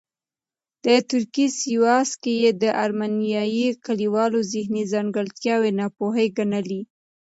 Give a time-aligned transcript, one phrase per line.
[0.85, 6.81] د ترکیې سیواس کې یې د ارمینیايي کلیوالو ذهني ځانګړتیاوې ناپوهې ګڼلې.